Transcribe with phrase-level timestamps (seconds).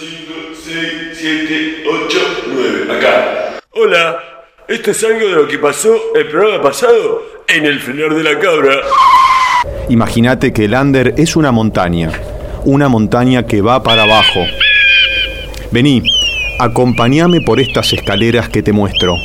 [0.00, 0.08] 5,
[0.64, 0.74] 6,
[1.12, 2.18] 7, 8,
[2.54, 2.96] 9.
[2.96, 3.60] Acá.
[3.72, 4.18] Hola.
[4.66, 8.38] Esto es algo de lo que pasó el programa pasado en el frenar de la
[8.38, 8.76] cabra.
[9.90, 12.12] Imagínate que el Ander es una montaña,
[12.64, 14.40] una montaña que va para abajo.
[15.70, 16.02] Vení,
[16.58, 19.16] acompáñame por estas escaleras que te muestro.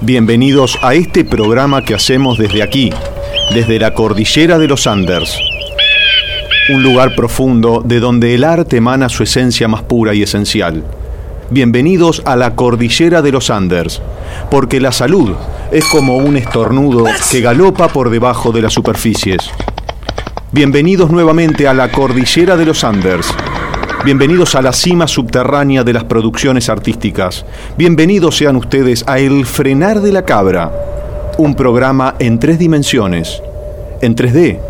[0.00, 2.90] Bienvenidos a este programa que hacemos desde aquí,
[3.54, 5.38] desde la cordillera de los Anders.
[6.68, 10.84] Un lugar profundo de donde el arte emana su esencia más pura y esencial.
[11.48, 14.00] Bienvenidos a la cordillera de los Anders,
[14.50, 15.32] porque la salud
[15.72, 19.50] es como un estornudo que galopa por debajo de las superficies.
[20.52, 23.26] Bienvenidos nuevamente a la cordillera de los Anders.
[24.04, 27.44] Bienvenidos a la cima subterránea de las producciones artísticas.
[27.76, 30.70] Bienvenidos sean ustedes a El Frenar de la Cabra,
[31.38, 33.42] un programa en tres dimensiones,
[34.02, 34.69] en 3D.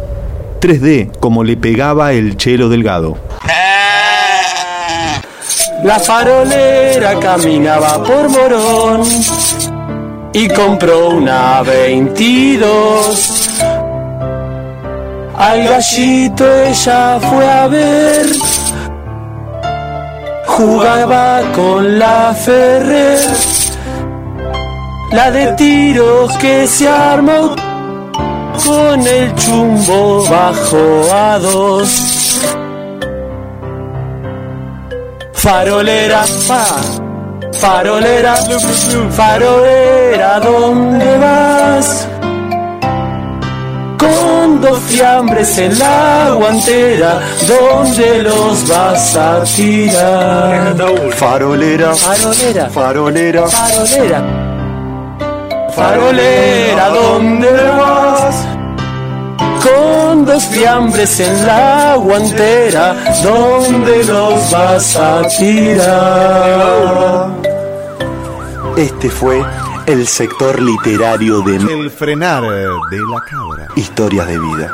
[0.60, 3.16] 3D como le pegaba el chelo delgado.
[5.82, 9.02] La farolera caminaba por Morón
[10.34, 13.60] y compró una 22.
[15.38, 18.26] Al gallito ella fue a ver,
[20.46, 23.18] jugaba con la Ferrer,
[25.12, 27.56] la de tiros que se armó
[28.66, 32.40] con el chumbo bajo a dos.
[35.32, 36.64] Farolera, fa,
[37.52, 38.34] farolera,
[39.10, 42.08] farolera, ¿dónde vas?
[43.98, 50.76] Con dos fiambres en la guantera, ¿dónde los vas a tirar?
[51.14, 54.22] Farolera, Farolera, farolera, farolera,
[55.74, 57.99] farolera, ¿dónde vas?
[60.40, 67.28] Dos fiambres en la guantera, ¿dónde los vas a tirar?
[68.74, 69.44] Este fue
[69.86, 73.68] el sector literario de El frenar de la cabra.
[73.76, 74.72] Historias de vida.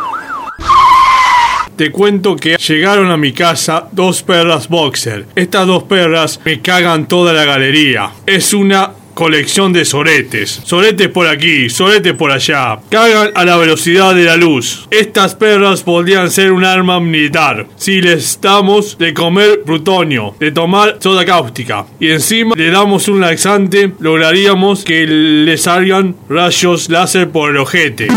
[1.75, 5.27] Te cuento que llegaron a mi casa dos perras boxer.
[5.34, 8.12] Estas dos perras me cagan toda la galería.
[8.25, 10.60] Es una colección de soretes.
[10.65, 12.78] Soretes por aquí, soretes por allá.
[12.91, 14.87] Cagan a la velocidad de la luz.
[14.91, 17.66] Estas perras podrían ser un arma militar.
[17.77, 23.22] Si les damos de comer plutonio, de tomar soda cáustica y encima le damos un
[23.22, 28.09] laxante, lograríamos que le salgan rayos láser por el ojete.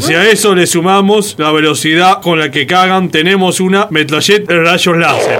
[0.00, 4.96] Si a eso le sumamos la velocidad con la que cagan, tenemos una metralleta rayos
[4.96, 5.38] láser.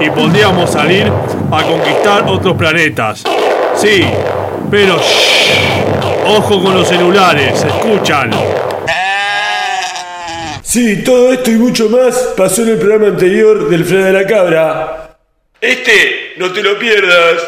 [0.00, 1.10] Y podríamos salir
[1.50, 3.22] a conquistar otros planetas.
[3.76, 4.04] Sí,
[4.70, 8.30] pero shh, ojo con los celulares, escuchan.
[10.62, 14.26] Sí, todo esto y mucho más pasó en el programa anterior del frenar de la
[14.26, 15.16] cabra.
[15.60, 17.40] Este, no te lo pierdas.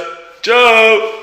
[0.42, 1.15] Chao.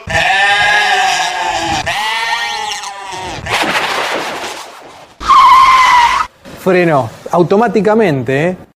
[6.64, 8.58] Frenó automáticamente, ¿eh?